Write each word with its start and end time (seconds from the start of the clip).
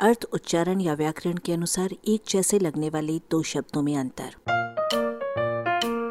अर्थ 0.00 0.24
उच्चारण 0.32 0.80
या 0.80 0.94
व्याकरण 0.94 1.36
के 1.36 1.52
अनुसार 1.52 1.90
एक 2.08 2.20
जैसे 2.28 2.58
लगने 2.58 2.88
वाले 2.88 3.18
दो 3.18 3.42
शब्दों 3.42 3.82
में 3.82 3.96
अंतर। 3.96 4.34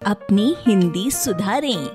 अपनी 0.05 0.55
हिंदी 0.59 1.11
सुधारें। 1.11 1.87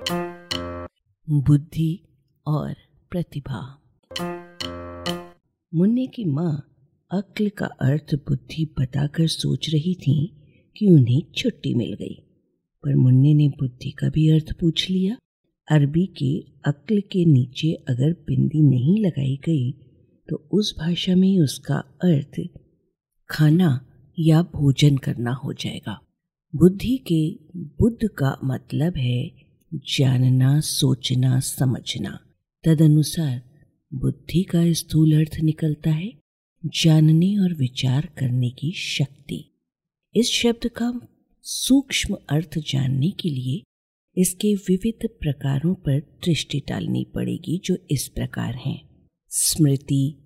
बुद्धि 1.30 2.00
और 2.46 2.74
प्रतिभा। 3.10 3.60
मुन्ने 5.74 6.06
की 6.06 6.24
माँ 6.24 6.68
अक्ल 7.10 7.48
का 7.48 7.66
अर्थ 7.66 8.14
बुद्धि 8.14 8.74
बताकर 8.78 9.26
सोच 9.26 9.70
रही 9.70 9.94
थी 9.94 10.36
कि 10.76 10.86
उन्हें 10.86 11.22
छुट्टी 11.36 11.74
मिल 11.74 11.92
गई 11.92 12.22
पर 12.84 12.94
मुन्ने 12.94 13.34
ने 13.34 13.48
बुद्धि 13.48 13.90
का 13.90 14.08
भी 14.08 14.30
अर्थ 14.30 14.52
पूछ 14.60 14.90
लिया। 14.90 15.16
अरबी 15.70 16.06
के 16.06 16.38
अक्ल 16.64 17.00
के 17.00 17.24
नीचे 17.24 17.72
अगर 17.88 18.12
बिंदी 18.12 18.62
नहीं 18.62 19.04
लगाई 19.04 19.36
गई 19.44 19.74
तो 20.28 20.48
उस 20.52 20.74
भाषा 20.78 21.14
में 21.14 21.40
उसका 21.40 21.76
अर्थ 22.04 22.40
खाना 23.30 23.86
या 24.18 24.42
भोजन 24.42 24.96
करना 24.96 25.32
हो 25.32 25.52
जाएगा। 25.52 26.00
बुद्धि 26.54 26.96
के, 27.12 27.38
बुद्ध 27.56 28.08
का 28.08 28.38
मतलब 28.44 28.96
है 28.96 29.32
जानना, 29.74 30.60
सोचना, 30.60 31.40
समझना। 31.40 32.18
तदनुसार 32.64 33.42
बुद्धि 33.94 34.42
का 34.42 34.72
स्थूल 34.72 35.16
अर्थ 35.18 35.40
निकलता 35.40 35.90
है 35.90 36.12
जानने 36.66 37.36
और 37.38 37.54
विचार 37.54 38.06
करने 38.18 38.50
की 38.50 38.72
शक्ति। 38.72 39.44
इस 40.14 40.30
शब्द 40.32 40.68
का 40.68 41.00
सूक्ष्म 41.42 42.16
अर्थ 42.28 42.58
जानने 42.58 43.10
के 43.10 43.28
लिए 43.28 43.62
इसके 44.16 44.54
विविध 44.54 45.08
प्रकारों 45.20 45.74
पर 45.74 46.00
दृष्टि 46.24 46.62
डालनी 46.68 47.06
पड़ेगी 47.14 47.60
जो 47.64 47.76
इस 47.90 48.08
प्रकार 48.08 48.54
हैं। 48.54 48.91
स्मृति, 49.34 50.18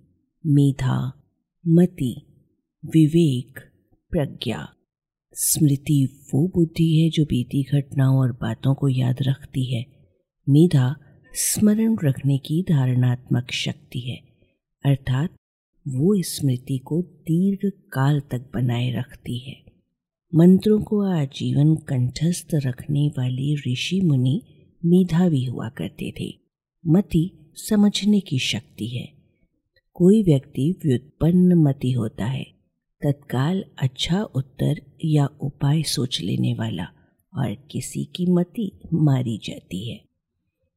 मेधा, 0.45 1.23
मति, 1.67 2.21
विवेक, 2.85 3.59
प्रज्ञा। 4.11 4.69
स्मृति 5.33 6.27
वो 6.33 6.47
बुद्धि 6.47 7.01
है 7.01 7.09
जो 7.09 7.25
बीती 7.25 7.63
घटनाओं 7.63 8.17
और 8.19 8.31
बातों 8.31 8.75
को 8.75 8.87
याद 8.87 9.15
रखती 9.21 9.75
है। 9.75 9.85
मेधा 10.49 10.95
स्मरण 11.33 11.97
रखने 12.03 12.37
की 12.37 12.65
धारणात्मक 12.69 13.51
शक्ति 13.51 13.99
है। 13.99 14.17
अर्थात 14.85 15.29
वो 15.87 16.21
स्मृति 16.21 16.77
को 16.77 17.01
दीर्घ 17.01 17.71
काल 17.93 18.19
तक 18.19 18.51
बनाए 18.53 18.91
रखती 18.91 19.37
है। 19.37 19.63
मंत्रों 20.35 20.81
को 20.81 21.01
आजीवन 21.01 21.75
कंठस्थ 21.75 22.47
रखने 22.53 23.07
वाले 23.07 23.71
ऋषि 23.71 24.01
मुनि 24.01 24.41
मेधावी 24.85 25.45
हुआ 25.45 25.69
करते 25.69 26.13
थे। 26.19 26.37
मति 26.87 27.31
समझने 27.57 28.19
की 28.19 28.39
शक्ति 28.39 28.87
है। 28.87 29.13
कोई 29.93 30.23
व्यक्ति 30.23 30.75
व्युत्पन्न 30.85 31.53
मति 31.53 31.91
होता 31.91 32.25
है, 32.25 32.43
तत्काल 33.03 33.65
अच्छा 33.79 34.23
उत्तर 34.23 34.81
या 35.05 35.29
उपाय 35.41 35.83
सोच 35.83 36.21
लेने 36.21 36.53
वाला 36.53 36.83
और 37.33 37.57
किसी 37.71 38.05
की 38.05 38.25
मति 38.25 38.71
मारी 38.93 39.37
जाती 39.43 39.89
है। 39.89 40.01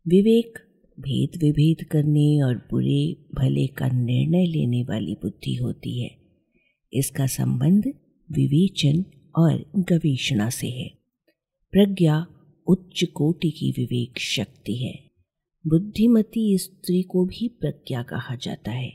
विवेक, 0.09 0.59
भेद 1.01 1.43
विभेद 1.43 1.85
करने 1.85 2.43
और 2.43 2.57
बुरे 2.57 3.17
भले 3.35 3.67
का 3.67 3.89
निर्णय 3.89 4.47
लेने 4.47 4.83
वाली 4.83 5.15
बुद्धि 5.15 5.55
होती 5.55 6.03
है। 6.03 6.17
इसका 6.93 7.27
संबंध 7.27 7.87
विवेचन 8.33 9.05
और 9.37 9.73
गवेषणा 9.77 10.51
से 10.51 10.69
है। 10.69 10.91
प्रज्ञा 11.73 12.27
उच्च 12.67 13.05
कोटि 13.05 13.51
की 13.51 13.71
विवेक 13.71 14.19
शक्ति 14.19 14.77
है। 14.77 15.10
बुद्धिमती 15.67 16.59
स्त्री 16.59 17.03
को 17.03 17.25
भी 17.25 17.49
प्रज्ञा 17.49 18.03
कहा 18.03 18.35
जाता 18.35 18.71
है। 18.71 18.91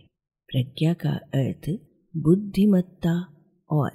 प्रज्ञा 0.48 0.94
का 0.94 1.10
अर्थ 1.10 1.80
बुद्धिमत्ता 2.18 3.44
और 3.70 3.92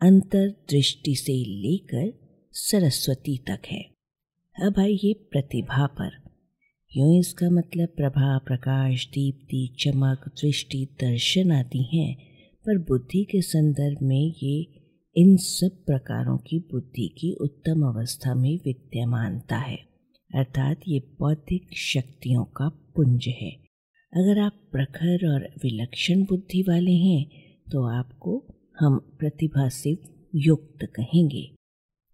अंतर्दृष्टि 0.00 1.14
से 1.14 1.32
लेकर 1.32 2.18
सरस्वती 2.52 3.38
तक 3.38 3.62
है। 3.66 3.82
अब 4.62 4.74
आइए 4.78 5.12
प्रतिभा 5.12 5.86
पर। 5.86 6.10
यूँ 6.96 7.18
इसका 7.18 7.50
मतलब 7.50 7.88
प्रभा, 7.88 8.38
प्रकाश, 8.38 9.06
दीप्ति, 9.06 9.76
चमक, 9.80 10.28
दृष्टि, 10.28 10.88
दर्शन 11.00 11.52
आदि 11.52 11.82
हैं, 11.94 12.16
पर 12.66 12.78
बुद्धि 12.78 13.24
के 13.24 13.42
संदर्भ 13.42 13.98
में 14.02 14.34
ये 14.42 14.82
इन 15.16 15.36
सब 15.36 15.84
प्रकारों 15.86 16.38
की 16.38 16.58
बुद्धि 16.58 17.08
की 17.08 17.32
उत्तम 17.32 17.82
अवस्था 17.82 18.34
में 18.34 18.58
विद्यमानता 18.64 19.56
है। 19.56 19.91
अर्थात 20.34 20.80
ये 20.88 20.98
बौद्धिक 21.18 21.68
शक्तियों 21.76 22.44
का 22.44 22.68
पुंज 22.68 23.26
है। 23.28 23.50
अगर 24.12 24.38
आप 24.38 24.52
प्रखर 24.72 25.34
और 25.34 25.40
विलक्षण 25.62 26.24
बुद्धि 26.24 26.62
वाले 26.62 26.92
हैं 26.92 27.26
तो 27.72 27.82
आपको 27.84 28.44
हम 28.80 28.98
प्रतिभा 29.18 29.68
से 29.68 29.98
युक्त 30.34 30.84
कहेंगे। 30.84 31.54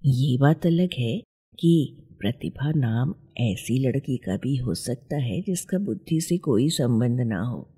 ये 0.05 0.39
बात 0.39 0.67
अलग 0.67 0.91
है 0.99 1.19
कि 1.59 1.97
प्रतिभा 2.19 2.73
नाम 2.77 3.15
ऐसी 3.41 3.79
लड़की 3.79 4.17
का 4.17 4.37
भी 4.37 4.57
हो 4.57 4.75
सकता 4.75 5.17
है 5.17 5.41
जिसका 5.41 5.79
बुद्धि 5.79 6.21
से 6.21 6.39
कोई 6.39 6.69
संबंध 6.69 7.21
ना 7.21 7.41
हो। 7.41 7.69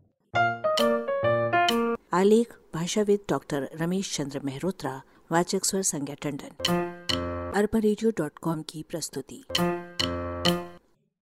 आलेख, 2.13 2.49
भाषाविद 2.75 3.21
डॉक्टर 3.29 3.69
रमेश 3.75 4.17
चंद्र 4.17 4.41
मेहरोत्रा, 4.45 5.03
वाचक 5.33 5.65
स्वर 5.65 5.83
संज्ञा 5.83 6.15
टंडन। 6.15 6.53
अरबा 7.57 8.63
की 8.63 8.83
प्रस्तुति। 8.83 9.45